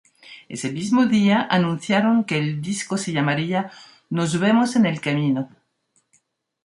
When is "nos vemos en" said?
4.09-4.87